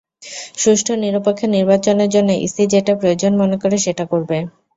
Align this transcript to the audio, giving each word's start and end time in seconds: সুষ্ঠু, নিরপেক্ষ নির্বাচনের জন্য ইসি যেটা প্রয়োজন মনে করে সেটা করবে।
সুষ্ঠু, 0.57 0.91
নিরপেক্ষ 0.95 1.41
নির্বাচনের 1.55 2.09
জন্য 2.09 2.29
ইসি 2.45 2.63
যেটা 2.67 2.93
প্রয়োজন 2.95 3.31
মনে 3.41 3.57
করে 3.63 3.77
সেটা 3.77 4.03
করবে। 4.11 4.37